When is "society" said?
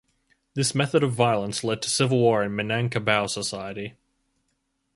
3.29-3.93